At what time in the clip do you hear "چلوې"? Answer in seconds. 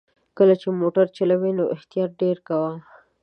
1.17-1.51